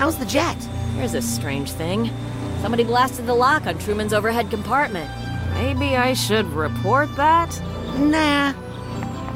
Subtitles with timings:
[0.00, 0.56] How's the jet?
[0.96, 2.10] Here's a strange thing.
[2.62, 5.10] Somebody blasted the lock on Truman's overhead compartment.
[5.52, 7.50] Maybe I should report that?
[7.98, 8.54] Nah.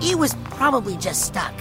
[0.00, 1.52] He was probably just stuck.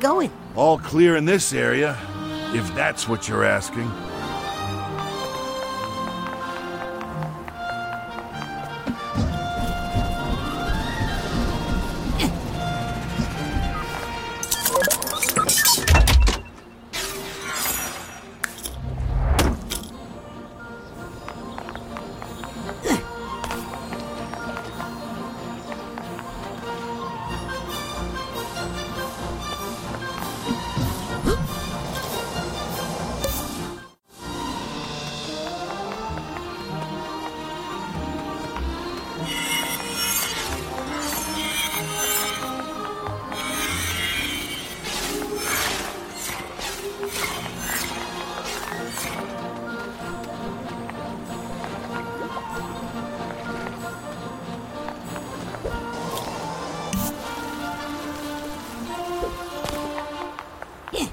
[0.00, 0.32] Going?
[0.56, 1.96] All clear in this area,
[2.54, 3.90] if that's what you're asking.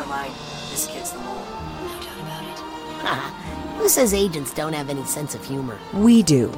[0.00, 0.34] I my mind.
[0.70, 1.34] This kid's the mole.
[1.36, 2.60] No doubt about it.
[3.02, 5.78] Ah, Who says agents don't have any sense of humor?
[5.92, 6.52] We do.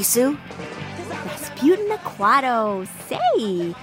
[0.00, 0.38] Gisu.
[1.10, 3.74] Razputin Aquato, say, you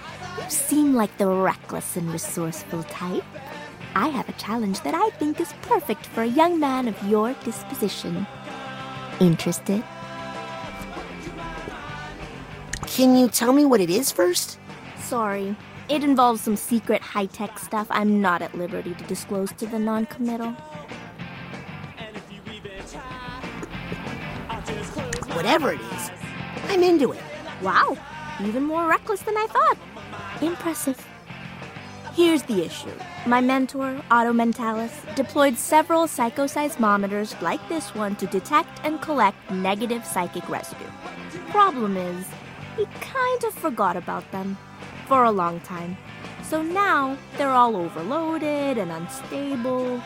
[0.49, 3.23] seem like the reckless and resourceful type.
[3.93, 7.35] I have a challenge that I think is perfect for a young man of your
[7.43, 8.25] disposition.
[9.19, 9.83] Interested?
[12.87, 14.57] Can you tell me what it is first?
[14.97, 15.55] Sorry.
[15.87, 19.77] It involves some secret high tech stuff I'm not at liberty to disclose to the
[19.77, 20.55] non committal.
[25.47, 26.11] Whatever it is,
[26.67, 27.21] I'm into it.
[27.61, 27.97] Wow,
[28.43, 29.77] even more reckless than I thought.
[30.41, 30.99] Impressive.
[32.13, 32.91] Here's the issue.
[33.25, 40.03] My mentor, Otto Mentallis, deployed several psychoseismometers like this one to detect and collect negative
[40.03, 40.83] psychic residue.
[41.51, 42.25] Problem is,
[42.75, 44.57] he kind of forgot about them
[45.05, 45.95] for a long time.
[46.43, 50.03] So now they're all overloaded and unstable.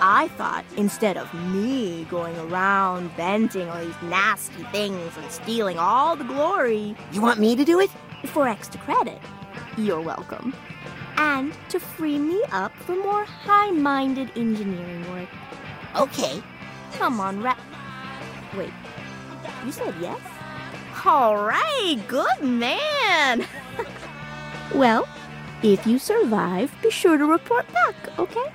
[0.00, 6.16] I thought instead of me going around venting all these nasty things and stealing all
[6.16, 7.90] the glory You want me to do it?
[8.26, 9.18] for extra credit,
[9.78, 10.54] you're welcome.
[11.16, 15.28] And to free me up for more high minded engineering work.
[15.96, 16.42] Okay.
[16.92, 17.56] Come on, Ra.
[18.56, 18.72] Wait,
[19.64, 20.20] you said yes?
[21.04, 23.46] All right, good man.
[24.74, 25.08] well,
[25.62, 28.52] if you survive, be sure to report back, okay?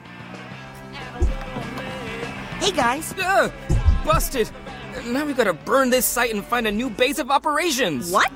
[2.65, 3.53] Hey guys, Ugh,
[4.03, 4.49] busted.
[5.05, 8.11] Now we gotta burn this site and find a new base of operations.
[8.11, 8.31] What?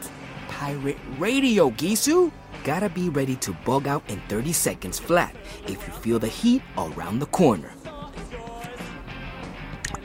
[0.47, 2.31] Pirate radio, Gisu.
[2.63, 6.61] Gotta be ready to bug out in 30 seconds flat if you feel the heat
[6.77, 7.71] around the corner.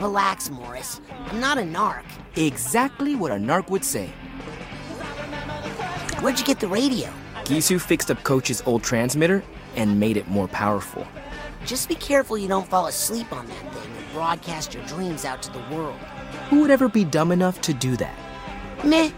[0.01, 1.03] relax, Morris.
[1.27, 2.05] I'm not a narc.
[2.35, 4.07] Exactly what a narc would say.
[6.23, 7.13] Where'd you get the radio?
[7.45, 9.45] Gisu fixed up Coach's old transmitter
[9.77, 11.07] and made it more powerful.
[11.67, 15.53] Just be careful you don't fall asleep on that thing broadcast your dreams out to
[15.53, 15.99] the world.
[16.49, 18.17] Who would ever be dumb enough to do that?
[18.85, 19.11] Meh.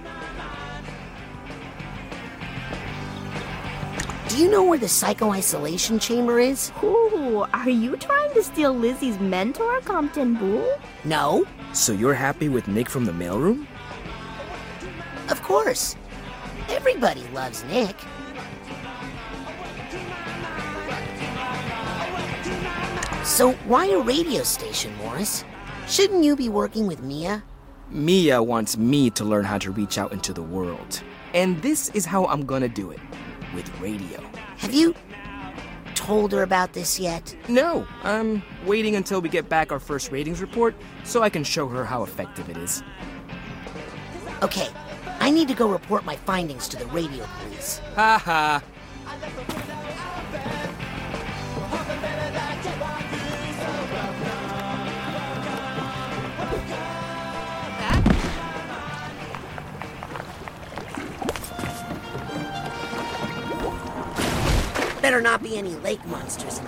[4.28, 6.72] Do you know where the psycho isolation chamber is?
[6.82, 10.78] Ooh, are you trying to steal Lizzie's mentor, Compton Boole?
[11.04, 13.66] No, So you're happy with Nick from the mailroom?
[15.28, 15.96] of course.
[16.68, 17.96] Everybody loves Nick.
[23.26, 25.44] So, why a radio station, Morris?
[25.88, 27.42] Shouldn't you be working with Mia?
[27.90, 31.02] Mia wants me to learn how to reach out into the world.
[31.34, 33.00] And this is how I'm gonna do it
[33.52, 34.22] with radio.
[34.58, 34.94] Have you
[35.96, 37.36] told her about this yet?
[37.48, 41.66] No, I'm waiting until we get back our first ratings report so I can show
[41.66, 42.84] her how effective it is.
[44.42, 44.68] Okay,
[45.18, 47.80] I need to go report my findings to the radio police.
[47.96, 48.60] Haha.
[65.06, 66.58] Better not be any lake monsters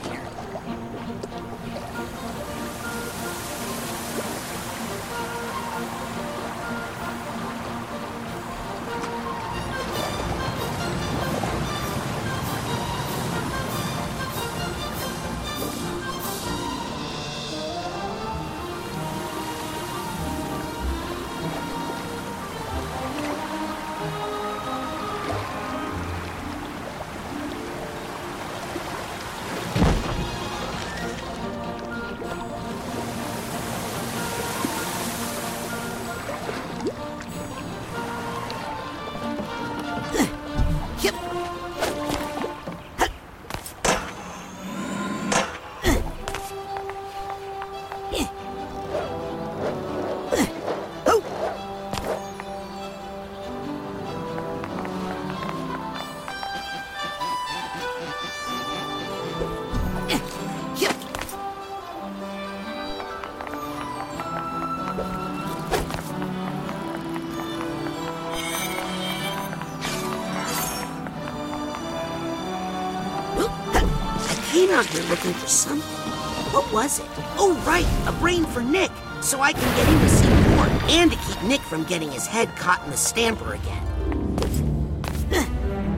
[76.78, 77.06] was it?
[77.36, 81.10] Oh, right, a brain for Nick, so I can get him to see more, and
[81.10, 83.84] to keep Nick from getting his head caught in the stamper again.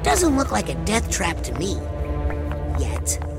[0.03, 1.75] Doesn't look like a death trap to me.
[2.79, 3.30] Yet.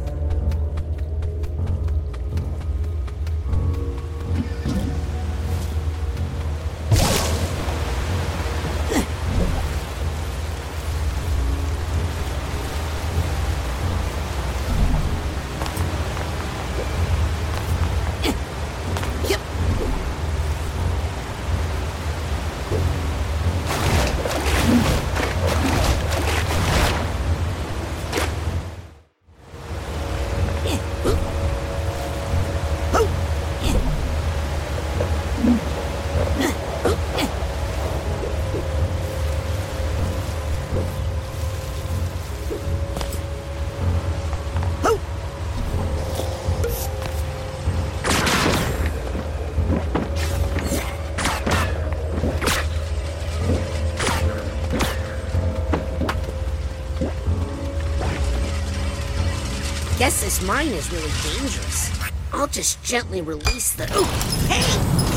[60.32, 61.92] This mine is really dangerous.
[62.32, 63.84] I'll just gently release the.
[63.84, 64.06] Ooh!
[64.48, 64.62] Hey!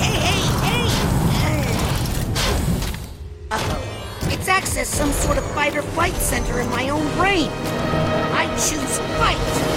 [0.03, 0.19] Hey!
[0.67, 0.89] Hey!
[1.39, 1.69] Hey!
[3.53, 4.29] Uh oh.
[4.33, 7.49] It's accessed some sort of fight or flight center in my own brain.
[8.33, 9.74] I choose fight.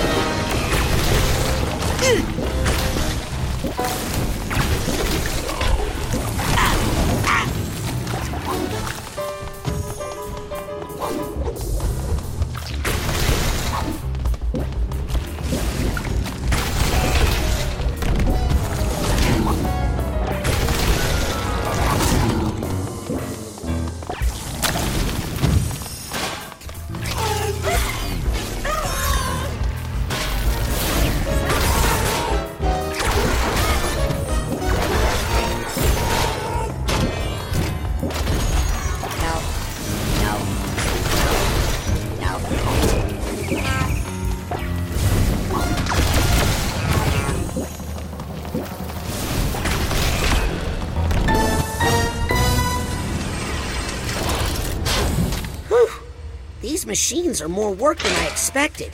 [56.88, 58.92] Machines are more work than I expected,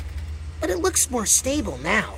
[0.59, 2.15] but it looks more stable now.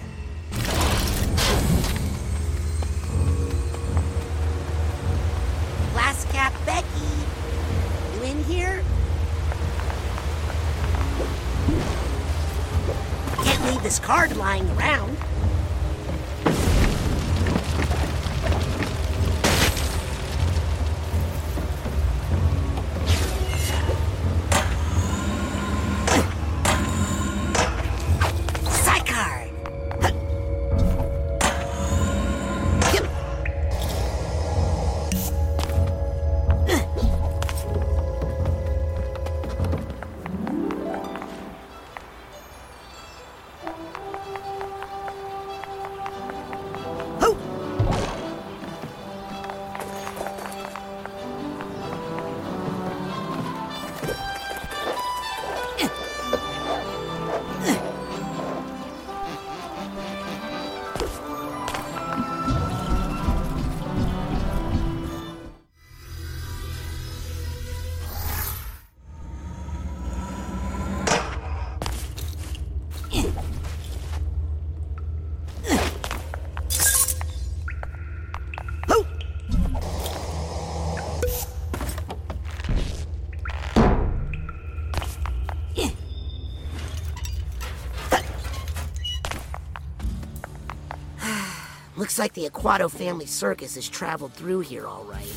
[92.16, 95.36] Looks like the Aquato family circus has traveled through here all right.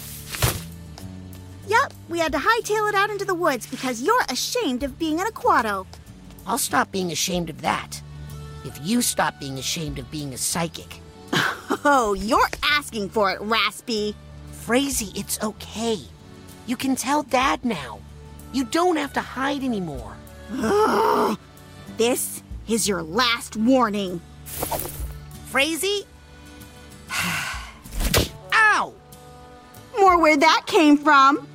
[1.67, 5.19] Yup, we had to hightail it out into the woods because you're ashamed of being
[5.19, 5.87] an Aquato.
[6.47, 8.01] I'll stop being ashamed of that.
[8.65, 11.01] If you stop being ashamed of being a psychic.
[11.85, 14.15] Oh, you're asking for it, Raspy.
[14.53, 15.99] Frazie, it's okay.
[16.69, 17.99] You can tell Dad now.
[18.53, 20.17] You don't have to hide anymore.
[21.97, 24.21] This is your last warning.
[25.51, 26.05] Frazie?
[30.09, 31.48] More where that came from.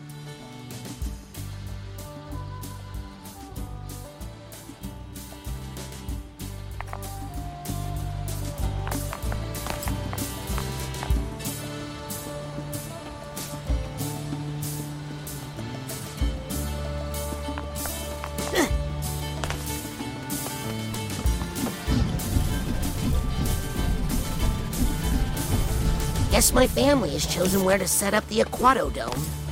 [26.54, 29.43] My family has chosen where to set up the Aquato Dome.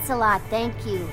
[0.00, 1.06] Lancelot, thank you.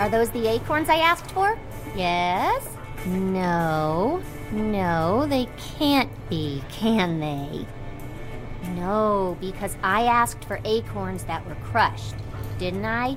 [0.00, 1.56] Are those the acorns I asked for?
[1.94, 2.68] Yes?
[3.06, 7.64] No, no, they can't be, can they?
[8.74, 12.16] No, because I asked for acorns that were crushed,
[12.58, 13.16] didn't I?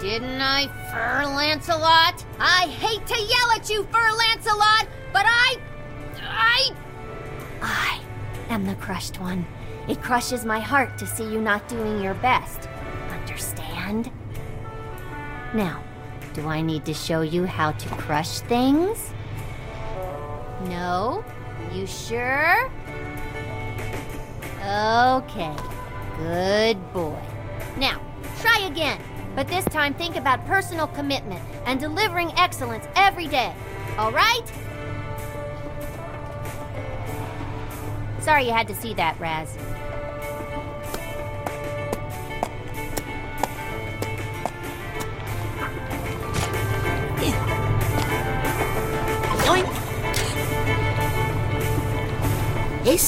[0.00, 2.24] Didn't I, Fur Lancelot?
[2.38, 5.56] I hate to yell at you, Fur Lancelot, but I.
[6.22, 6.70] I.
[7.60, 8.00] I
[8.50, 9.44] am the crushed one.
[9.88, 12.63] It crushes my heart to see you not doing your best.
[16.44, 19.12] Do I need to show you how to crush things?
[20.64, 21.24] No?
[21.72, 22.70] You sure?
[24.60, 25.56] Okay.
[26.18, 27.18] Good boy.
[27.78, 27.98] Now,
[28.42, 29.00] try again.
[29.34, 33.54] But this time, think about personal commitment and delivering excellence every day.
[33.96, 34.44] All right?
[38.20, 39.56] Sorry you had to see that, Raz.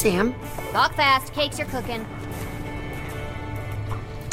[0.06, 0.36] Sam.
[0.70, 2.06] Talk fast, cakes are cooking.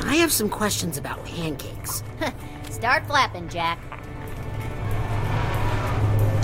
[0.03, 2.03] I have some questions about pancakes.
[2.69, 3.79] Start flapping, Jack.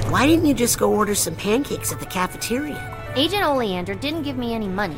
[0.10, 3.14] Why didn't you just go order some pancakes at the cafeteria?
[3.16, 4.98] Agent Oleander didn't give me any money.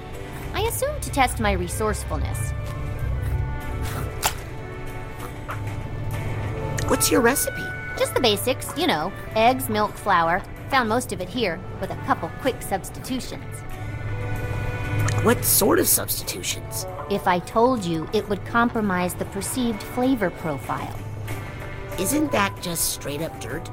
[0.53, 2.51] I assumed to test my resourcefulness.
[6.87, 7.65] What's your recipe?
[7.99, 10.41] Just the basics, you know eggs, milk, flour.
[10.69, 13.43] Found most of it here, with a couple quick substitutions.
[15.23, 16.87] What sort of substitutions?
[17.11, 20.97] If I told you, it would compromise the perceived flavor profile.
[21.99, 23.69] Isn't that just straight up dirt?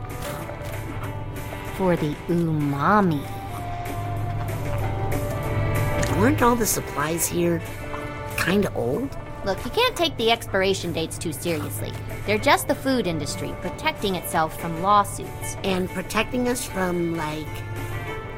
[1.78, 3.22] For the umami.
[6.18, 7.62] Weren't all the supplies here
[8.37, 9.16] kinda old?
[9.46, 11.94] Look, you can't take the expiration dates too seriously.
[12.26, 15.56] They're just the food industry protecting itself from lawsuits.
[15.64, 17.48] And protecting us from, like,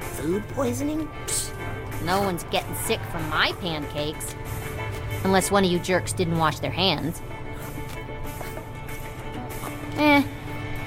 [0.01, 1.09] food poisoning?
[1.27, 1.51] Psst,
[2.05, 4.35] no one's getting sick from my pancakes.
[5.25, 7.21] Unless one of you jerks didn't wash their hands.
[9.97, 10.23] Eh,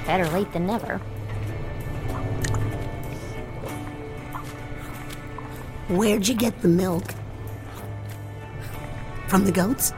[0.05, 0.97] better late than never.
[5.89, 7.03] Where'd you get the milk?
[9.27, 9.93] From the goats?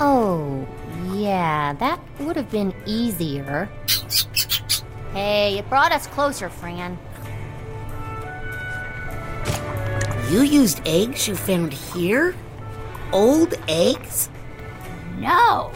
[0.00, 0.66] Oh,
[1.12, 3.68] yeah, that would have been easier.
[5.12, 6.98] Hey, it brought us closer, Fran.
[10.30, 12.34] You used eggs you found here?
[13.12, 14.30] Old eggs?
[15.18, 15.70] No!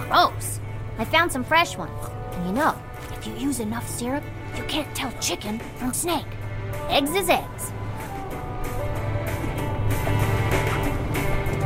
[0.00, 0.60] Gross.
[0.98, 1.92] I found some fresh ones.
[2.32, 2.76] And you know,
[3.12, 4.24] if you use enough syrup,
[4.56, 6.26] you can't tell chicken from snake.
[6.88, 7.72] Eggs is eggs.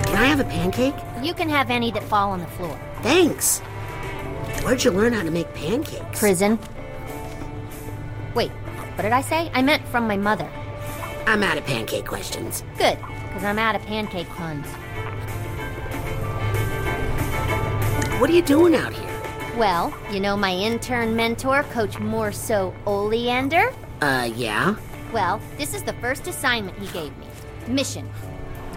[0.06, 0.94] Can I have a pancake?
[1.22, 2.78] You can have any that fall on the floor.
[3.02, 3.60] Thanks.
[4.62, 6.18] Where'd you learn how to make pancakes?
[6.18, 6.58] Prison.
[8.34, 9.50] Wait, what did I say?
[9.54, 10.48] I meant from my mother.
[11.28, 12.64] I'm out of pancake questions.
[12.78, 14.66] Good, because I'm out of pancake puns.
[18.18, 19.54] What are you doing out here?
[19.54, 23.74] Well, you know my intern mentor, Coach Morceau Oleander?
[24.00, 24.76] Uh, yeah?
[25.12, 27.26] Well, this is the first assignment he gave me.
[27.66, 28.08] Mission.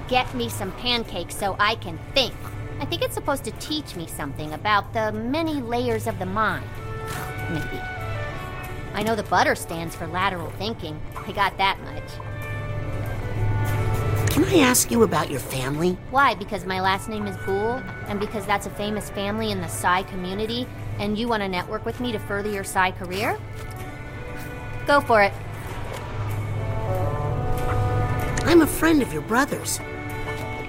[0.09, 2.33] Get me some pancakes so I can think.
[2.81, 6.67] I think it's supposed to teach me something about the many layers of the mind.
[7.49, 7.81] Maybe.
[8.93, 10.99] I know the butter stands for lateral thinking.
[11.15, 12.30] I got that much.
[14.31, 15.97] Can I ask you about your family?
[16.09, 16.35] Why?
[16.35, 20.03] Because my last name is Boole, and because that's a famous family in the Psy
[20.03, 20.65] community,
[20.99, 23.37] and you want to network with me to further your Psy career?
[24.87, 25.33] Go for it.
[28.47, 29.79] I'm a friend of your brother's.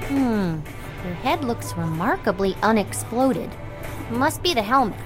[0.09, 0.59] Hmm.
[1.05, 3.51] Your head looks remarkably unexploded.
[4.11, 4.99] Must be the helmet.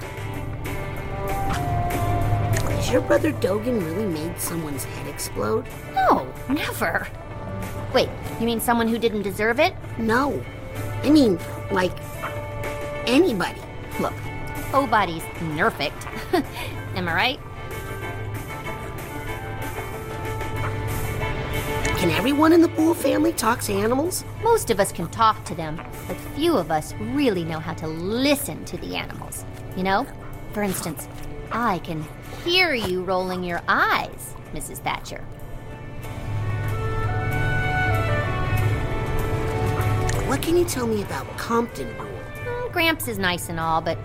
[2.63, 5.69] Has your brother Dogen really made someone's head explode?
[5.95, 7.07] No, never.
[7.97, 9.75] Wait, you mean someone who didn't deserve it?
[9.97, 10.45] No.
[11.03, 11.39] I mean,
[11.71, 11.95] like,
[13.07, 13.59] anybody.
[13.99, 14.13] Look,
[14.75, 15.23] oh, nobody's
[15.57, 15.95] nerfect.
[16.95, 17.41] Am I right?
[21.97, 24.27] Can everyone in the Boole family talk to animals?
[24.43, 27.87] Most of us can talk to them, but few of us really know how to
[27.87, 29.47] listen to the animals.
[29.75, 30.07] You know?
[30.53, 31.09] For instance,
[31.51, 32.05] I can
[32.45, 34.81] hear you rolling your eyes, Mrs.
[34.81, 35.25] Thatcher.
[40.47, 42.07] Can you tell me about Compton Boole?
[42.45, 43.99] Mm, Gramps is nice and all, but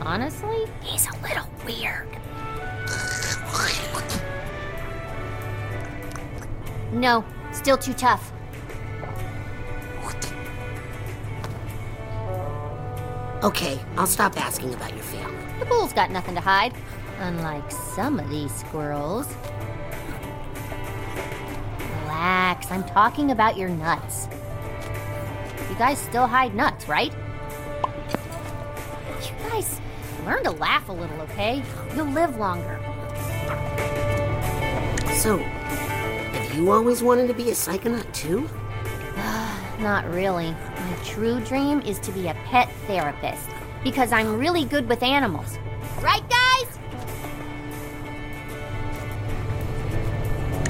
[0.00, 2.08] honestly, he's a little weird.
[6.92, 8.32] No, still too tough.
[13.42, 15.58] Okay, I'll stop asking about your family.
[15.58, 16.72] The bull's got nothing to hide.
[17.18, 19.26] Unlike some of these squirrels.
[22.00, 24.28] Relax, I'm talking about your nuts.
[25.82, 27.12] Guys still hide nuts, right?
[29.20, 29.80] You guys
[30.24, 31.60] learn to laugh a little, okay?
[31.96, 32.78] You'll live longer.
[35.16, 38.48] So, have you always wanted to be a psychonaut too?
[39.82, 40.52] Not really.
[40.52, 43.48] My true dream is to be a pet therapist
[43.82, 45.58] because I'm really good with animals.
[46.00, 46.41] Right, guys?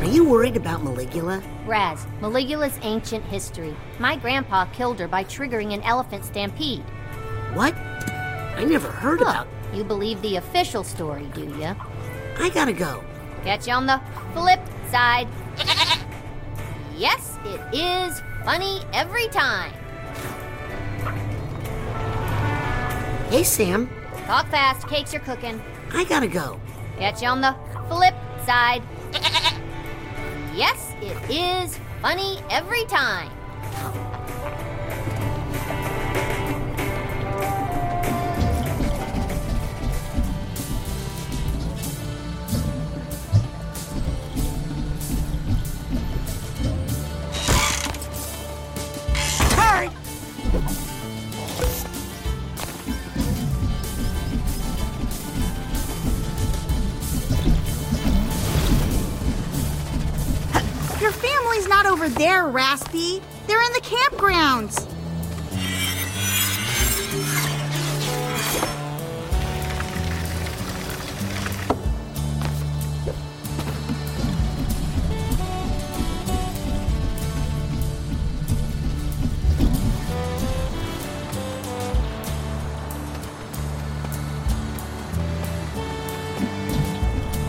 [0.03, 1.41] Are you worried about Maligula?
[1.65, 3.73] Raz, Maligula's ancient history.
[4.01, 6.83] My grandpa killed her by triggering an elephant stampede.
[7.55, 7.73] What?
[7.77, 9.49] I never heard Huh, about.
[9.73, 11.77] You believe the official story, do you?
[12.37, 13.05] I gotta go.
[13.45, 14.01] Catch you on the
[14.35, 14.59] flip
[14.91, 15.29] side.
[16.99, 19.71] yes, it is funny every time.
[23.31, 23.89] Hey, Sam.
[24.27, 25.63] Talk fast, cakes are cooking.
[25.93, 26.59] I gotta go.
[26.99, 27.55] Catch you on the
[27.89, 28.83] flip side.
[30.55, 33.31] Yes, it is funny every time.
[62.53, 63.23] Raspy.
[63.47, 64.87] They're in the campgrounds.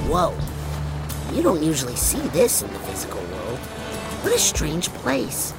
[0.08, 0.34] Whoa.
[1.36, 3.53] You don't usually see this in the physical world.
[4.24, 5.54] What a strange place.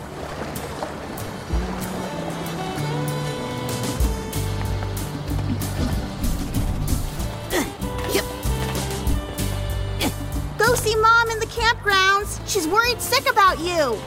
[10.57, 12.41] Go see Mom in the campgrounds.
[12.47, 14.01] She's worried sick about you.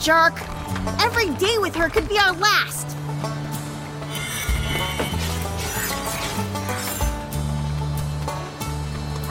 [0.00, 0.40] Jerk.
[1.00, 2.96] Every day with her could be our last.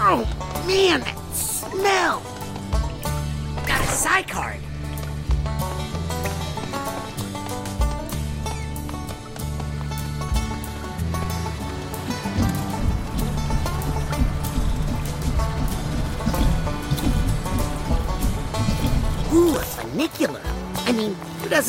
[0.01, 0.23] Oh,
[0.67, 2.21] man, that smell.
[3.67, 4.59] Got a psi card.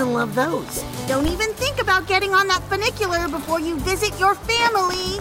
[0.00, 0.82] Doesn't love those?
[1.08, 5.20] Don't even think about getting on that funicular before you visit your family.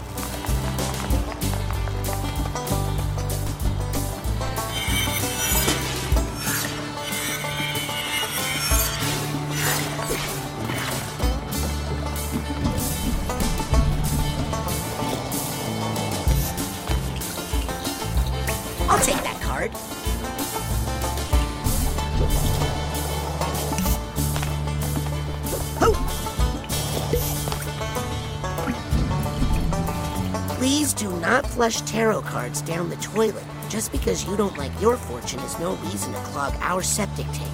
[31.99, 33.43] Tarot cards down the toilet.
[33.67, 37.51] Just because you don't like your fortune is no reason to clog our septic tank.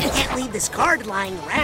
[0.00, 1.63] You can't leave this card lying around.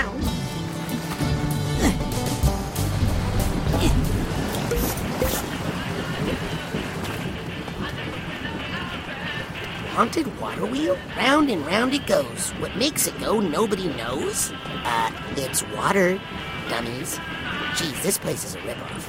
[10.00, 10.96] Haunted water wheel?
[11.14, 12.52] Round and round it goes.
[12.52, 14.50] What makes it go, nobody knows?
[14.82, 16.18] Uh, it's water,
[16.70, 17.20] dummies.
[17.76, 19.04] Geez, this place is a ripoff.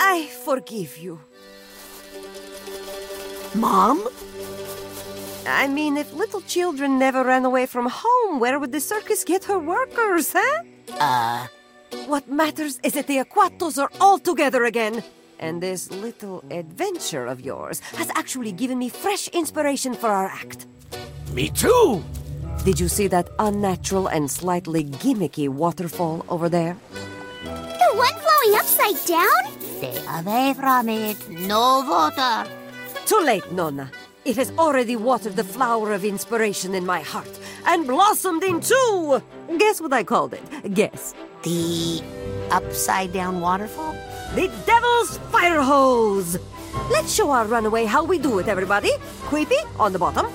[0.00, 1.20] I forgive you.
[3.66, 3.98] Mom?
[5.44, 9.42] I mean, if little children never ran away from home, where would the circus get
[9.50, 10.62] her workers, huh?
[11.00, 11.46] Uh,
[12.06, 15.02] What matters is that the Aquatos are all together again.
[15.40, 20.66] And this little adventure of yours has actually given me fresh inspiration for our act.
[21.34, 22.04] Me too!
[22.64, 26.76] Did you see that unnatural and slightly gimmicky waterfall over there?
[27.42, 29.42] The one flowing upside down?
[29.78, 31.18] Stay away from it.
[31.50, 32.46] No water.
[33.06, 33.88] Too late, Nona.
[34.24, 39.22] It has already watered the flower of inspiration in my heart and blossomed into.
[39.58, 40.74] Guess what I called it?
[40.74, 41.14] Guess.
[41.44, 42.02] the
[42.50, 43.92] upside down waterfall?
[44.34, 46.36] The Devil's Fire Hose!
[46.90, 48.90] Let's show our runaway how we do it, everybody.
[49.28, 50.26] Creepy on the bottom.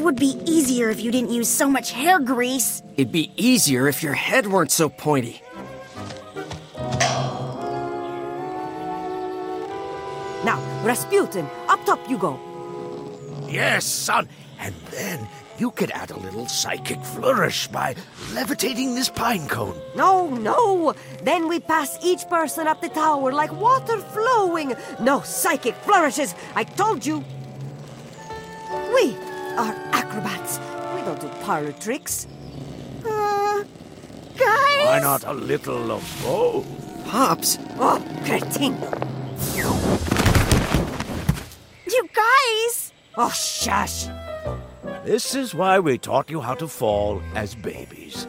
[0.00, 2.82] This would be easier if you didn't use so much hair grease.
[2.96, 5.42] It'd be easier if your head weren't so pointy.
[10.42, 12.40] Now, Razputin, up top you go.
[13.46, 14.26] Yes, son.
[14.58, 17.94] And then you could add a little psychic flourish by
[18.32, 19.78] levitating this pine cone.
[19.94, 20.94] No, no.
[21.24, 24.74] Then we pass each person up the tower like water flowing.
[24.98, 26.34] No psychic flourishes.
[26.54, 27.22] I told you.
[28.94, 29.14] We
[29.58, 30.58] are acrobats.
[30.94, 32.26] We don't do parlor tricks.
[33.04, 33.64] Uh,
[34.36, 34.84] guys?
[34.86, 36.66] Why not a little of both?
[37.06, 38.76] Pops, Oh, cretin.
[41.86, 42.92] You guys?
[43.16, 44.06] Oh, shush.
[45.04, 48.26] This is why we taught you how to fall as babies.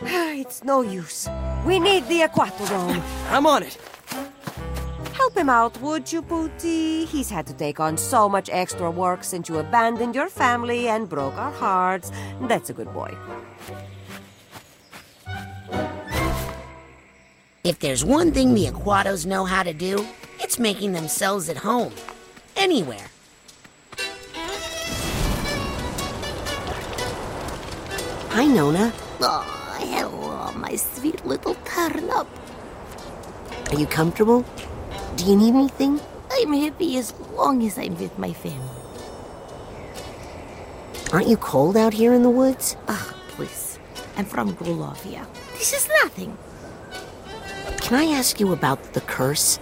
[0.44, 1.28] It's no use.
[1.64, 3.00] We need the aquatodome.
[3.30, 3.78] I'm on it.
[5.34, 7.06] Help him out, would you, Pooty?
[7.06, 11.08] He's had to take on so much extra work since you abandoned your family and
[11.08, 12.12] broke our hearts.
[12.42, 13.12] That's a good boy.
[17.64, 20.06] If there's one thing the Aquatos know how to do,
[20.38, 21.92] it's making themselves at home.
[22.54, 23.08] Anywhere.
[28.30, 28.92] Hi, Nona.
[29.20, 32.28] Oh, hello, my sweet little turnip.
[33.72, 34.44] Are you comfortable?
[35.16, 36.00] Do you need anything?
[36.32, 38.82] I'm happy as long as I'm with my family.
[41.12, 42.76] Aren't you cold out here in the woods?
[42.88, 43.78] Ah, please.
[44.16, 45.26] I'm from Grulovia.
[45.54, 46.36] This is nothing.
[47.78, 49.60] Can I ask you about the curse?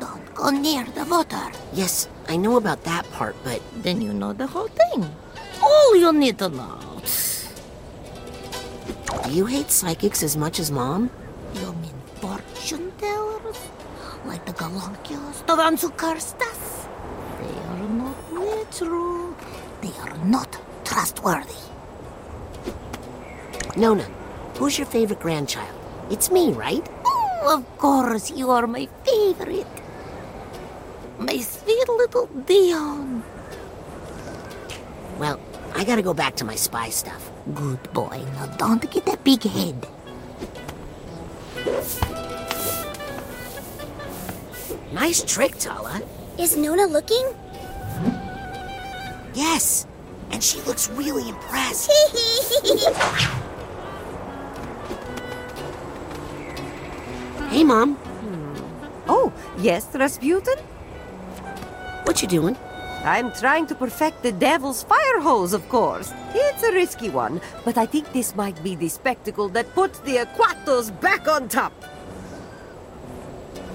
[0.00, 1.52] Don't go near the water.
[1.74, 5.04] Yes, I know about that part, but Then you know the whole thing.
[5.60, 6.78] All you need to know.
[9.24, 11.10] do you hate psychics as much as Mom?
[11.60, 13.58] You mean fortune tellers?
[14.24, 16.86] Like the Galunculus, the ones who cursed us?
[17.40, 19.34] They are not natural.
[19.80, 21.58] They are not trustworthy.
[23.76, 24.04] Nona,
[24.58, 25.74] who's your favorite grandchild?
[26.10, 26.86] It's me, right?
[27.04, 29.66] Oh, of course, you are my favorite.
[31.18, 33.22] My sweet little Dion.
[35.18, 35.40] Well,
[35.74, 37.30] I gotta go back to my spy stuff.
[37.54, 38.22] Good boy.
[38.34, 39.86] Now don't get a big head.
[44.92, 46.02] Nice trick, Tala.
[46.38, 47.26] Is Nona looking?
[49.32, 49.86] Yes,
[50.30, 51.90] and she looks really impressed.
[57.48, 57.94] hey, Mom.
[57.94, 58.54] Hmm.
[59.08, 60.60] Oh, yes, Razputin?
[62.04, 62.58] What you doing?
[63.02, 66.12] I'm trying to perfect the devil's fire hose, of course.
[66.34, 70.18] It's a risky one, but I think this might be the spectacle that puts the
[70.18, 71.72] Aquatos back on top.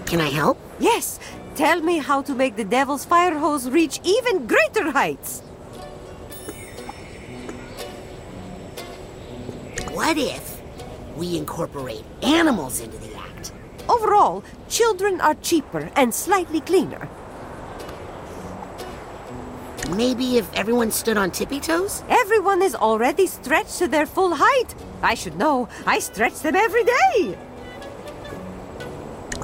[0.08, 0.58] Can I help?
[0.80, 1.20] Yes,
[1.56, 5.42] tell me how to make the devil's fire hose reach even greater heights.
[9.92, 10.62] What if
[11.18, 13.52] we incorporate animals into the act?
[13.90, 17.10] Overall, children are cheaper and slightly cleaner.
[19.90, 22.04] Maybe if everyone stood on tippy toes?
[22.08, 24.74] Everyone is already stretched to their full height.
[25.02, 25.68] I should know.
[25.86, 27.38] I stretch them every day.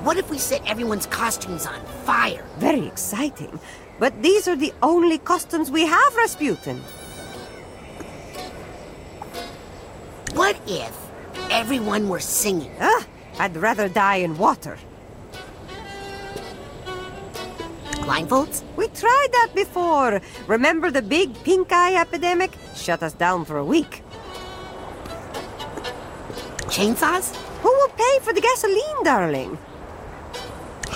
[0.03, 2.43] What if we set everyone's costumes on fire?
[2.57, 3.57] Very exciting.
[3.99, 6.79] But these are the only costumes we have, Razputin.
[10.33, 10.93] What if
[11.49, 12.75] everyone were singing?
[12.81, 13.07] Ah,
[13.39, 14.77] I'd rather die in water.
[18.03, 18.61] Blindfolds?
[18.75, 20.19] We tried that before.
[20.47, 22.51] Remember the big pink eye epidemic?
[22.75, 24.03] Shut us down for a week.
[26.67, 27.33] Chainsaws?
[27.61, 29.57] Who will pay for the gasoline, darling?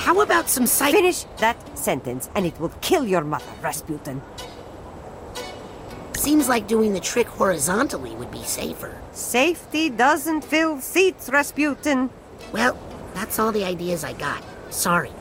[0.08, 0.94] How about some psych...
[0.94, 4.22] Finish that sentence, and it will kill your mother, Razputin.
[6.16, 9.02] Seems like doing the trick horizontally would be safer.
[9.12, 12.10] Safety doesn't fill seats, Razputin.
[12.54, 12.80] Well,
[13.16, 14.42] that's all the ideas I got.
[14.70, 15.12] Sorry.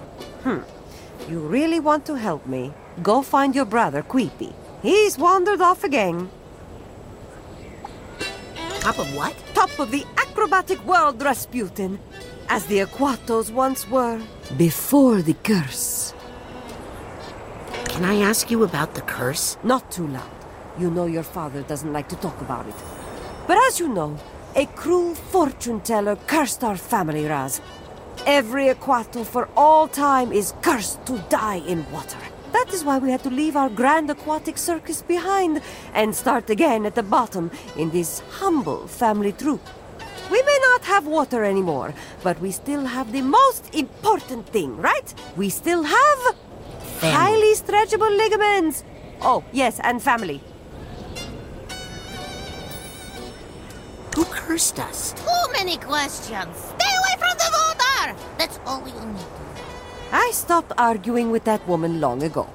[0.44, 0.60] Hmm.
[1.28, 2.72] You really want to help me?
[3.02, 4.54] Go find your brother, Queepie.
[4.82, 6.30] He's wandered off again.
[8.78, 9.34] Top of what?
[9.52, 11.98] Top of the acrobatic world, Razputin.
[12.48, 14.20] As the Aquatos once were,
[14.56, 16.14] before the curse.
[17.86, 19.56] Can I ask you about the curse?
[19.64, 20.30] Not too loud.
[20.78, 22.74] You know your father doesn't like to talk about it.
[23.48, 24.16] But as you know,
[24.54, 27.60] a cruel fortune teller cursed our family, Raz.
[28.26, 32.18] Every Aquato for all time is cursed to die in water.
[32.52, 35.62] That is why we had to leave our grand aquatic circus behind
[35.94, 39.66] and start again at the bottom in this humble family troupe.
[40.30, 45.14] We may not have water anymore, but we still have the most important thing, right?
[45.36, 46.18] We still have
[46.98, 47.14] Family.
[47.14, 48.82] highly stretchable ligaments.
[49.22, 50.40] Oh, yes, and family.
[54.16, 55.12] Who cursed us?
[55.12, 56.56] Too many questions.
[56.56, 58.18] Stay away from the water.
[58.38, 59.26] That's all you need.
[60.12, 62.48] I stopped arguing with that woman long ago.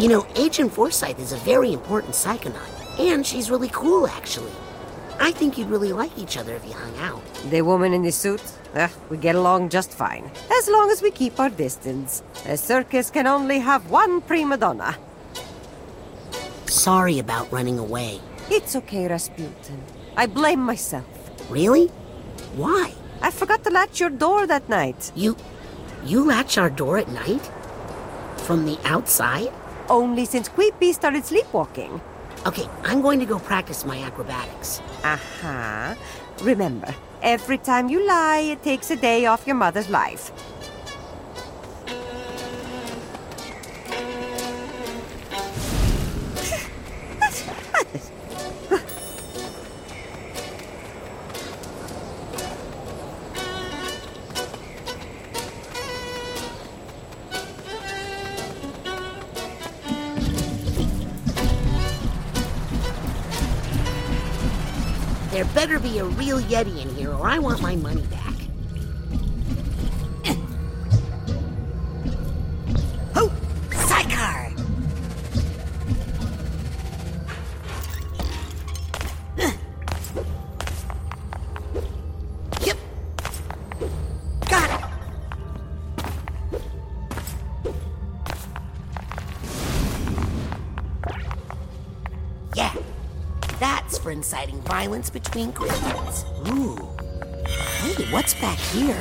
[0.00, 2.83] You know, Agent Forsythe is a very important psychonaut.
[2.98, 4.52] And she's really cool, actually.
[5.18, 7.22] I think you'd really like each other if you hung out.
[7.50, 8.42] The woman in the suit?
[8.74, 10.30] Uh, we get along just fine.
[10.50, 12.22] As long as we keep our distance.
[12.46, 14.96] A circus can only have one prima donna.
[16.66, 18.20] Sorry about running away.
[18.50, 19.78] It's okay, Razputin.
[20.16, 21.06] I blame myself.
[21.50, 21.88] Really?
[22.56, 22.92] Why?
[23.22, 25.12] I forgot to latch your door that night.
[25.14, 25.36] You.
[26.04, 27.50] you latch our door at night?
[28.38, 29.52] From the outside?
[29.88, 32.00] Only since Queepie started sleepwalking.
[32.46, 34.82] Okay, I'm going to go practice my acrobatics.
[35.02, 35.94] Uh huh.
[36.42, 40.30] Remember, every time you lie, it takes a day off your mother's life.
[66.04, 68.23] A real Yeti in here, or I want my money back.
[94.24, 96.24] Inciting violence between Christians.
[96.48, 96.76] Ooh.
[97.46, 98.96] Hey, what's back here?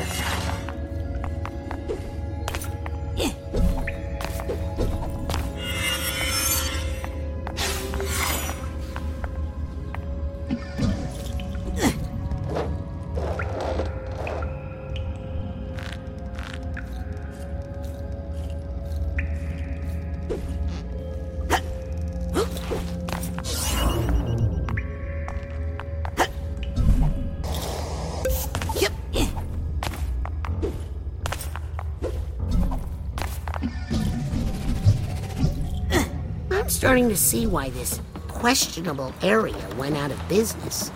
[36.94, 40.92] Starting to see why this questionable area went out of business.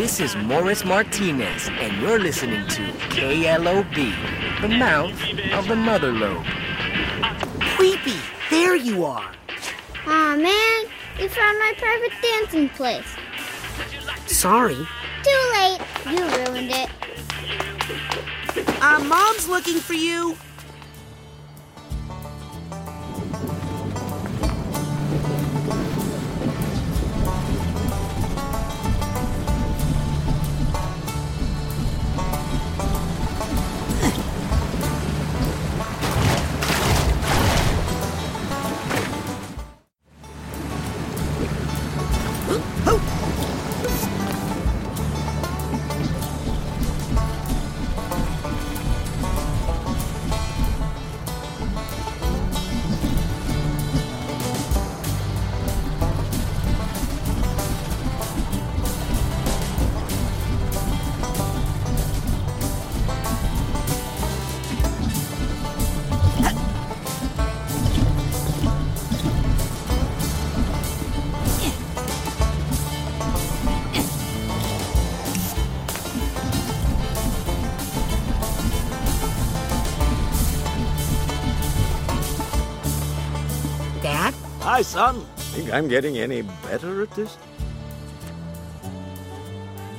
[0.00, 5.12] This is Morris Martinez, and you're listening to KLOB, the mouth
[5.52, 6.42] of the mother lobe.
[7.76, 9.30] Queepie, there you are.
[10.06, 10.84] Aw, man,
[11.18, 13.14] you found my private dancing place.
[14.24, 14.88] Sorry.
[15.22, 15.80] Too late.
[16.06, 16.88] You ruined it.
[18.80, 20.34] Uh, Mom's looking for you.
[84.80, 85.26] Hi, son.
[85.36, 87.36] Think I'm getting any better at this?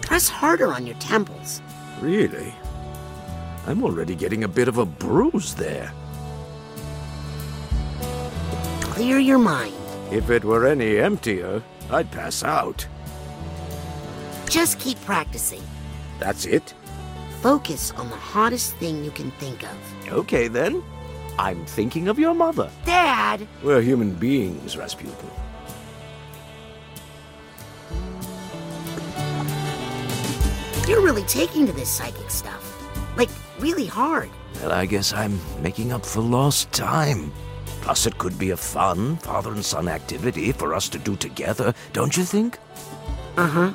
[0.02, 1.62] Press harder on your temples.
[2.00, 2.52] Really?
[3.68, 5.94] I'm already getting a bit of a bruise there.
[8.82, 9.76] Clear your mind.
[10.10, 11.62] If it were any emptier,
[11.92, 12.88] I'd pass out.
[14.50, 15.62] Just keep practicing.
[16.18, 16.74] That's it?
[17.44, 19.78] Focus on the hottest thing you can think of.
[20.12, 20.82] Okay, then.
[21.42, 22.70] I'm thinking of your mother.
[22.86, 23.48] Dad!
[23.64, 25.32] We're human beings, Razputin.
[30.88, 32.64] You're really taking to this psychic stuff.
[33.18, 34.30] Like, really hard.
[34.62, 37.34] Well, I guess I'm making up for lost time.
[37.82, 41.74] Plus, it could be a fun father and son activity for us to do together,
[41.92, 42.60] don't you think?
[43.36, 43.74] Uh huh.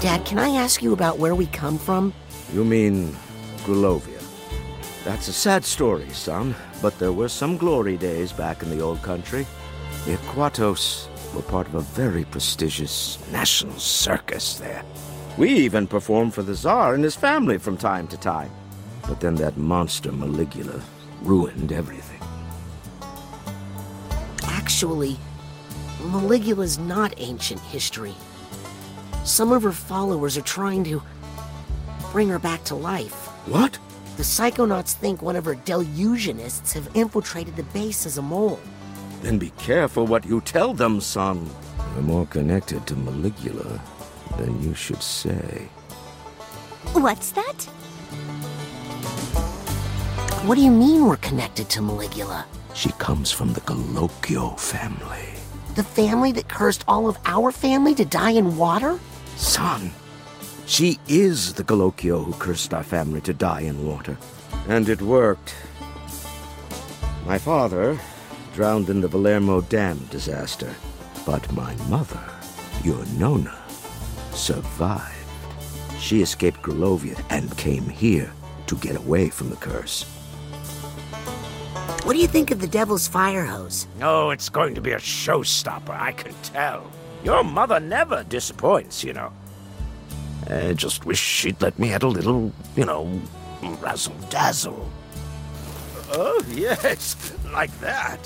[0.00, 2.12] Dad, can I ask you about where we come from?
[2.52, 3.14] You mean
[3.58, 4.15] Grulovia?
[5.06, 6.52] That's a sad story, son,
[6.82, 9.46] but there were some glory days back in the old country.
[10.04, 14.82] The Aquatos were part of a very prestigious national circus there.
[15.38, 18.50] We even performed for the Tsar and his family from time to time.
[19.06, 20.82] But then that monster Maligula
[21.22, 22.20] ruined everything.
[24.42, 25.16] Actually,
[26.00, 28.16] Maligula's not ancient history.
[29.22, 31.00] Some of her followers are trying to
[32.10, 33.28] bring her back to life.
[33.46, 33.78] What?
[34.16, 38.58] The Psychonauts think one of her delusionists have infiltrated the base as a mole.
[39.20, 41.50] Then be careful what you tell them, son.
[41.94, 43.78] You're more connected to Maligula
[44.38, 45.68] than you should say.
[46.94, 47.64] What's that?
[50.46, 52.44] What do you mean we're connected to Maligula?
[52.72, 55.34] She comes from the Galocchio family.
[55.74, 58.98] The family that cursed all of our family to die in water?
[59.36, 59.90] Son,
[60.66, 64.16] she is the Galocchio who cursed our family to die in water.
[64.68, 65.54] And it worked.
[67.24, 67.98] My father
[68.54, 70.74] drowned in the Valermo Dam disaster.
[71.24, 72.22] But my mother,
[72.82, 73.56] your Nona,
[74.32, 75.12] survived.
[75.98, 78.32] She escaped Grulovia and came here
[78.66, 80.04] to get away from the curse.
[82.04, 83.88] What do you think of the Devil's Fire Hose?
[84.00, 86.90] Oh, it's going to be a showstopper, I can tell.
[87.24, 89.32] Your mother never disappoints, you know.
[90.48, 93.20] I just wish she'd let me add a little, you know,
[93.80, 94.90] razzle dazzle.
[96.12, 98.18] Oh, yes, like that.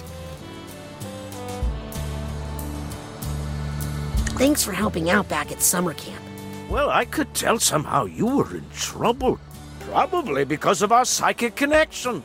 [4.37, 6.23] Thanks for helping out back at summer camp.
[6.69, 9.39] Well, I could tell somehow you were in trouble.
[9.81, 12.23] Probably because of our psychic connection.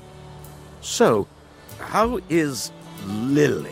[0.81, 1.27] So,
[1.79, 2.71] how is
[3.07, 3.71] Lili?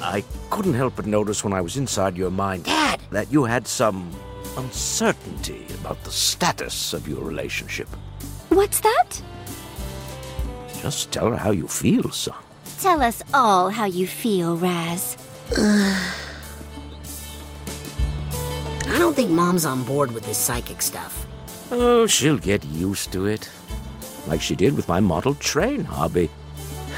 [0.00, 3.00] I couldn't help but notice when I was inside your mind Dad!
[3.10, 4.10] that you had some
[4.56, 7.88] uncertainty about the status of your relationship.
[8.48, 9.20] What's that?
[10.80, 12.36] Just tell her how you feel, son.
[12.80, 15.16] Tell us all how you feel, Raz.
[15.56, 16.12] I
[18.98, 21.26] don't think Mom's on board with this psychic stuff.
[21.70, 23.48] Oh, she'll get used to it.
[24.26, 26.30] Like she did with my model train hobby.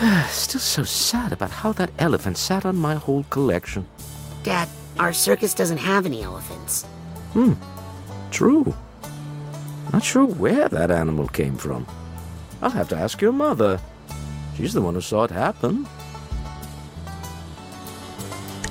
[0.29, 3.87] Still so sad about how that elephant sat on my whole collection.
[4.43, 6.87] Dad, our circus doesn't have any elephants.
[7.37, 7.53] Hmm,
[8.31, 8.75] true.
[9.93, 11.87] Not sure where that animal came from.
[12.63, 13.79] I'll have to ask your mother.
[14.57, 15.87] She's the one who saw it happen.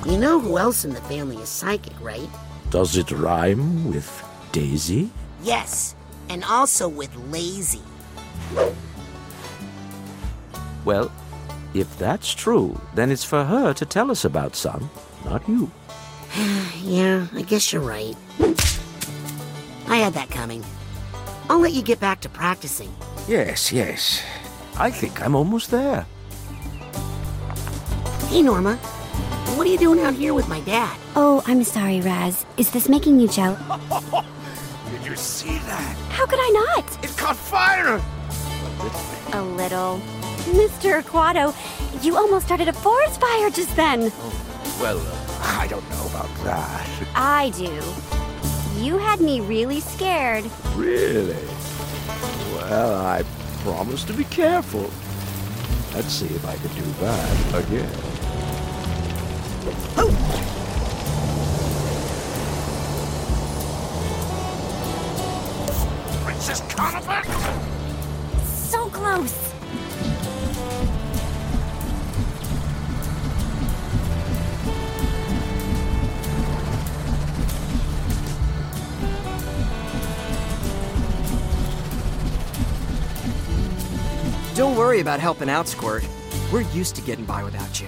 [0.08, 2.28] You know who else in the family is psychic, right?
[2.72, 4.10] Does it rhyme with
[4.52, 5.12] Daisy?
[5.44, 5.94] Yes,
[6.30, 7.84] and also with lazy.
[10.86, 11.12] Well,
[11.76, 14.90] if that's true, then it's for her to tell us about, son,
[15.24, 15.70] not you.
[16.82, 18.18] yeah, I guess you're right.
[19.88, 20.64] I had that coming.
[21.50, 22.94] I'll let you get back to practicing.
[23.28, 24.24] Yes, yes.
[24.78, 26.06] I think I'm almost there.
[28.30, 28.76] Hey, Norma.
[29.56, 30.98] What are you doing out here with my dad?
[31.16, 32.46] Oh, I'm sorry, Raz.
[32.58, 33.62] Is this making you jealous?
[34.92, 35.96] Did you see that?
[36.10, 37.04] How could I not?
[37.04, 38.02] It caught fire!
[39.34, 40.02] A little.
[40.52, 41.02] Mr.
[41.02, 41.54] Aquato,
[42.04, 44.12] you almost started a forest fire just then.
[44.80, 46.88] Well, uh, I don't know about that.
[47.16, 47.82] I do.
[48.78, 50.44] You had me really scared.
[50.76, 51.38] Really?
[52.54, 53.24] Well, I
[53.64, 54.92] promise to be careful.
[55.96, 57.90] Let's see if I can do that again.
[59.98, 60.12] Oh!
[66.26, 67.24] Princess Conover!
[68.44, 69.55] So close.
[84.66, 86.04] Don't worry about helping out, Squirt.
[86.52, 87.88] We're used to getting by without you.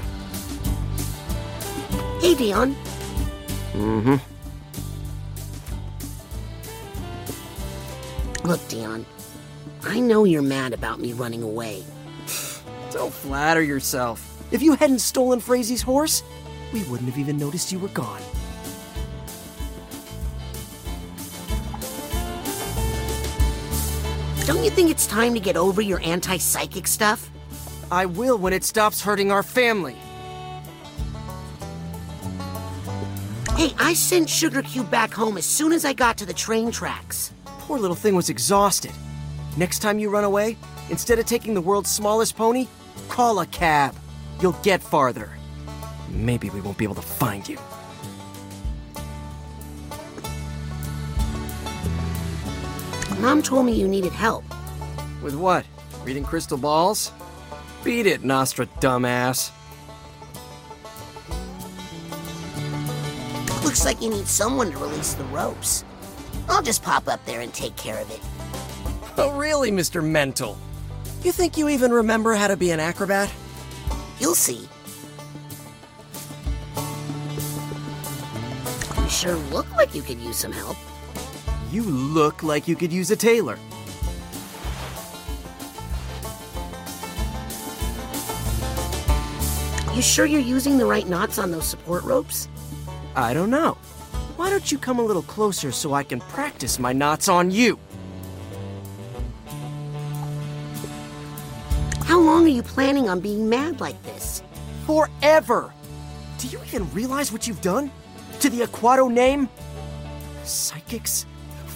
[2.21, 2.75] Hey, Dion.
[3.73, 4.17] Mm-hmm.
[8.47, 9.07] Look, Dion.
[9.85, 11.83] I know you're mad about me running away.
[12.91, 14.45] Don't flatter yourself.
[14.51, 16.21] If you hadn't stolen Frazie's horse,
[16.71, 18.21] we wouldn't have even noticed you were gone.
[24.47, 27.29] Don't you think it's time to get over your anti-psychic stuff?
[27.91, 29.97] I will when it stops hurting our family.
[33.57, 36.71] Hey, I sent Sugar Cube back home as soon as I got to the train
[36.71, 37.33] tracks.
[37.43, 38.93] Poor little thing was exhausted.
[39.57, 40.55] Next time you run away,
[40.89, 42.67] instead of taking the world's smallest pony,
[43.09, 43.93] call a cab.
[44.39, 45.29] You'll get farther.
[46.09, 47.57] Maybe we won't be able to find you.
[53.19, 54.43] Mom told me you needed help.
[55.23, 55.65] With what?
[56.03, 57.11] Reading crystal balls?
[57.83, 59.51] Beat it, Nostra dumbass.
[63.63, 65.83] Looks like you need someone to release the ropes.
[66.47, 68.21] I'll just pop up there and take care of it.
[69.17, 70.03] Oh, really, Mr.
[70.03, 70.55] Mental?
[71.23, 73.33] You think you even remember how to be an acrobat?
[74.19, 74.69] You'll see.
[78.95, 80.77] You sure look like you could use some help.
[81.71, 83.57] You look like you could use a tailor.
[89.93, 92.47] You sure you're using the right knots on those support ropes?
[93.15, 93.77] I don't know.
[94.37, 97.79] Why don't you come a little closer so I can practice my knots on you?
[102.03, 104.41] How long are you planning on being mad like this?
[104.85, 105.73] Forever!
[106.37, 107.91] Do you even realize what you've done?
[108.39, 109.49] To the Aquato name?
[110.43, 111.25] Psychics?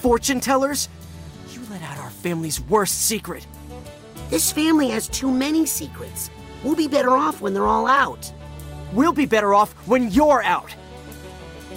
[0.01, 0.89] Fortune tellers?
[1.51, 3.45] You let out our family's worst secret.
[4.31, 6.31] This family has too many secrets.
[6.63, 8.33] We'll be better off when they're all out.
[8.93, 10.73] We'll be better off when you're out.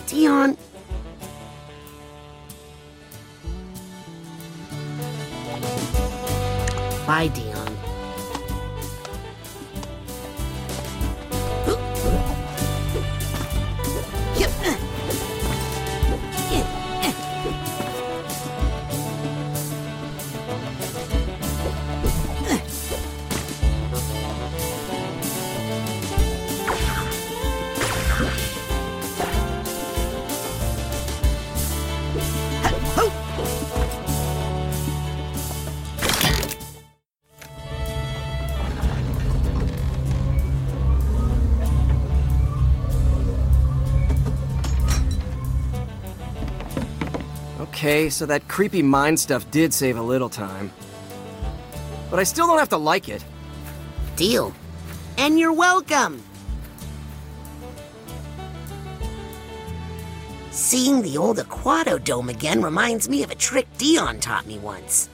[0.07, 0.57] Dion.
[7.07, 7.54] Bye, Dion.
[47.85, 50.72] Okay, so that creepy mind stuff did save a little time.
[52.11, 53.22] But I still don't have to like it.
[54.16, 54.55] Deal.
[55.18, 56.22] And you're welcome.
[60.51, 65.11] Seeing the old Aquato Dome again reminds me of a trick Dion taught me once.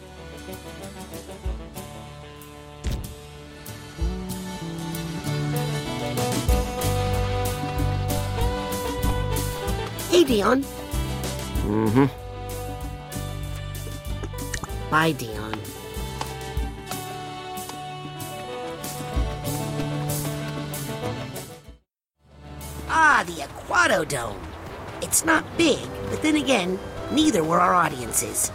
[10.12, 10.62] Hey, Dion.
[11.66, 12.19] Mm-hmm.
[14.91, 15.55] Bye, Dion.
[22.88, 24.36] Ah, the Aquato Dome.
[25.01, 25.78] It's not big,
[26.11, 26.76] but then again,
[27.12, 28.51] neither were our audiences.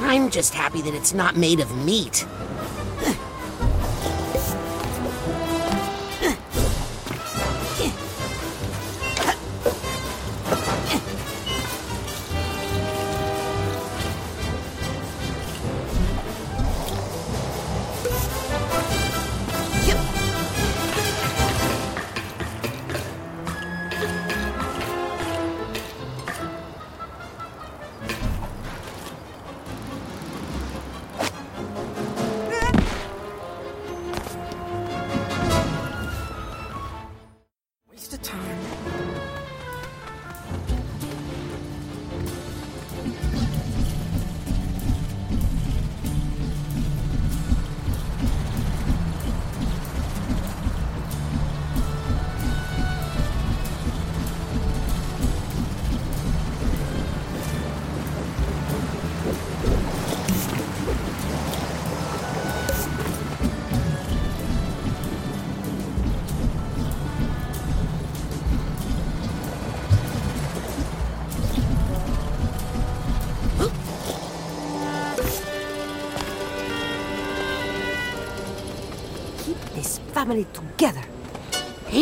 [0.00, 2.26] I'm just happy that it's not made of meat.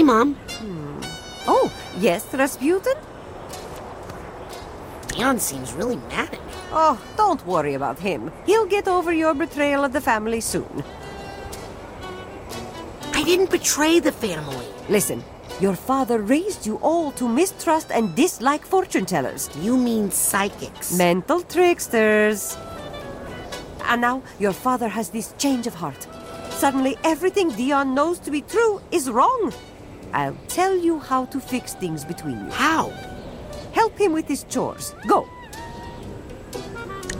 [0.00, 0.34] Hey, Mom.
[0.34, 0.98] Hmm.
[1.46, 2.96] Oh, yes, Razputin?
[5.08, 6.52] Dion seems really mad at me.
[6.72, 8.32] Oh, don't worry about him.
[8.46, 10.82] He'll get over your betrayal of the family soon.
[13.12, 14.66] I didn't betray the family.
[14.88, 15.22] Listen,
[15.60, 19.50] your father raised you all to mistrust and dislike fortune tellers.
[19.56, 20.96] You mean psychics?
[20.96, 22.56] Mental tricksters.
[23.84, 26.08] And now your father has this change of heart.
[26.52, 29.52] Suddenly, everything Dion knows to be true is wrong.
[30.12, 32.50] I'll tell you how to fix things between you.
[32.50, 32.90] How?
[33.72, 34.94] Help him with his chores.
[35.06, 35.28] Go.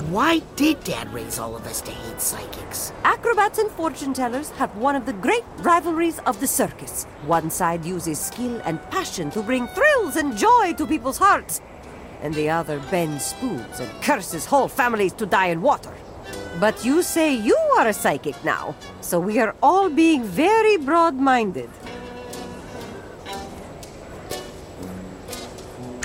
[0.09, 2.93] Why did Dad raise all of us to hate psychics?
[3.05, 7.05] Acrobats and fortune tellers have one of the great rivalries of the circus.
[7.27, 11.61] One side uses skill and passion to bring thrills and joy to people's hearts,
[12.23, 15.95] and the other bends spoons and curses whole families to die in water.
[16.59, 21.15] But you say you are a psychic now, so we are all being very broad
[21.15, 21.71] minded.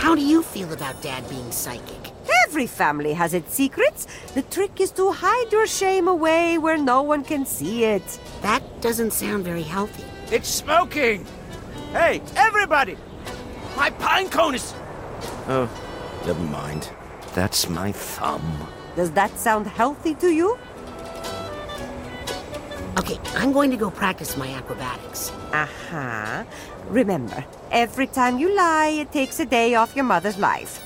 [0.06, 2.12] How do you feel about Dad being psychic?
[2.46, 4.06] Every family has its secrets.
[4.36, 8.20] The trick is to hide your shame away where no one can see it.
[8.44, 10.06] That doesn't sound very healthy.
[10.32, 11.26] It's smoking!
[11.92, 12.98] Hey, everybody!
[13.76, 14.76] My pine cone is.
[15.48, 15.68] Oh,
[16.24, 16.92] never mind.
[17.34, 18.68] That's my thumb.
[18.96, 20.60] Does that sound healthy to you?
[22.98, 25.30] Okay, I'm going to go practice my acrobatics.
[25.52, 26.46] Uh-huh.
[26.88, 30.82] Remember, every time you lie, it takes a day off your mother's life.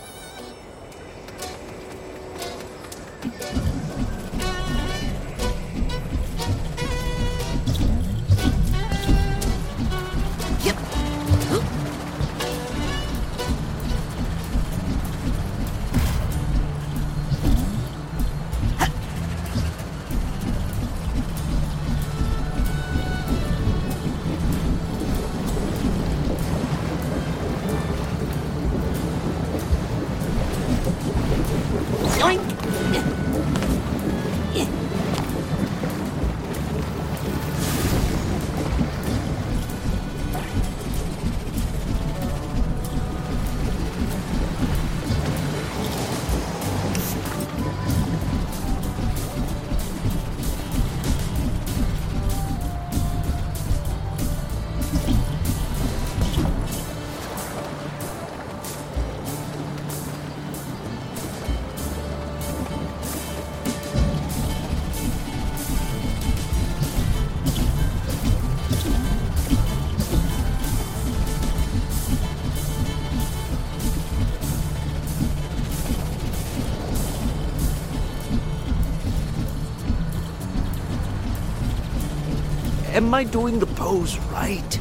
[82.99, 84.79] Am I doing the pose right?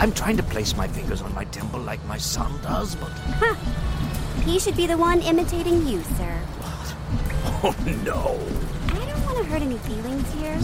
[0.00, 3.12] I'm trying to place my fingers on my temple like my son does, but.
[4.44, 6.40] He should be the one imitating you, sir.
[7.62, 7.74] Oh
[8.04, 8.40] no!
[8.92, 10.58] I don't want to hurt any feelings here.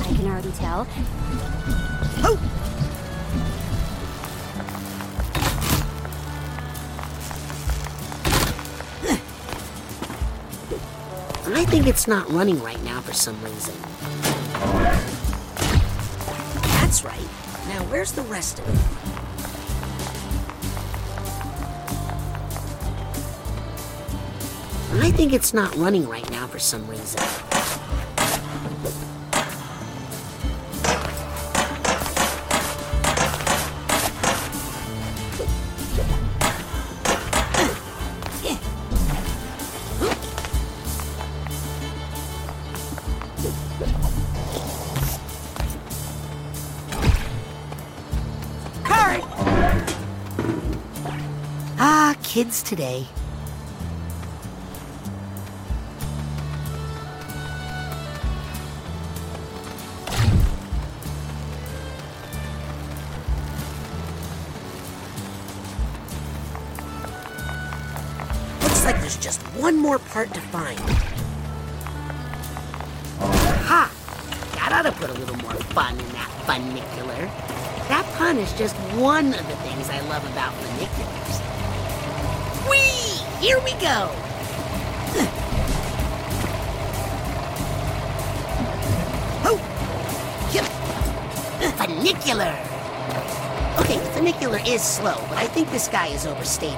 [0.00, 0.84] I can already tell.
[2.24, 2.36] Oh!
[11.54, 13.76] I think it's not running right now for some reason.
[17.96, 18.74] Where's the rest of it?
[25.02, 27.45] I think it's not running right now for some reason.
[52.36, 53.06] Kids today.
[68.60, 70.78] Looks like there's just one more part to find.
[73.64, 73.90] Ha!
[74.56, 77.30] That ought to put a little more fun in that funicular.
[77.88, 81.25] That pun is just one of the things I love about funiculars.
[83.46, 84.10] Here we go!
[89.46, 89.56] Oh!
[90.52, 90.64] Yep.
[91.76, 92.52] Funicular!
[93.78, 96.76] Okay, funicular is slow, but I think this guy is overstated.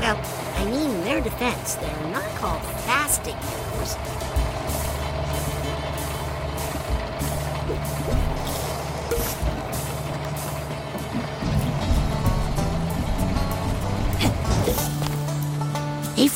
[0.00, 0.18] Well,
[0.56, 3.96] I mean, in their defense, they're not called fasticulars.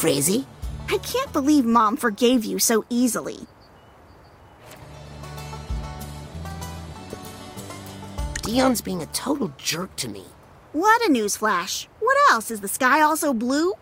[0.04, 0.44] Frazie.
[0.90, 3.38] I can't believe Mom forgave you so easily.
[8.42, 10.26] Dion's being a total jerk to me.
[10.74, 11.86] What a newsflash.
[12.00, 12.50] What else?
[12.50, 13.72] Is the sky also blue?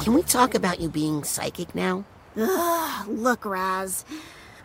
[0.00, 2.04] Can we talk about you being psychic now?
[2.36, 4.04] Ugh, look, Raz.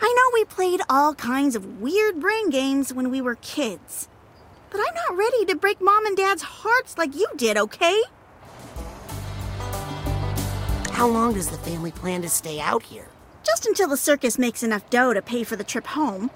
[0.02, 4.10] I know we played all kinds of weird brain games when we were kids.
[4.72, 8.02] But I'm not ready to break Mom and Dad's hearts like you did, okay?
[11.02, 13.08] How long does the family plan to stay out here?
[13.42, 16.28] Just until the circus makes enough dough to pay for the trip home.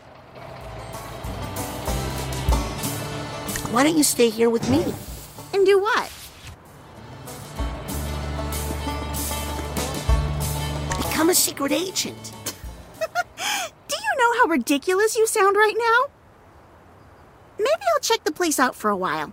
[3.69, 4.83] Why don't you stay here with me?
[5.53, 6.11] And do what?
[10.97, 12.33] Become a secret agent.
[12.99, 16.11] Do you know how ridiculous you sound right now?
[17.59, 19.31] Maybe I'll check the place out for a while.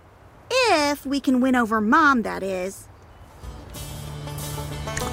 [0.51, 2.87] If we can win over Mom, that is.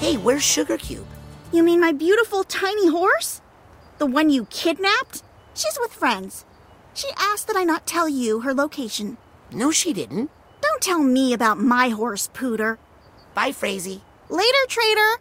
[0.01, 1.07] Hey, where's Sugar Cube?
[1.53, 3.43] You mean my beautiful tiny horse?
[3.99, 5.23] The one you kidnapped?
[5.53, 6.47] She's with friends.
[6.95, 9.19] She asked that I not tell you her location.
[9.53, 10.31] No, she didn't.
[10.63, 12.79] Don't tell me about my horse, Pooter.
[13.35, 14.01] Bye, Frazie.
[14.31, 15.21] Later, traitor.